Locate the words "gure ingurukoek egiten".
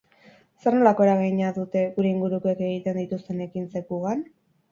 1.99-2.99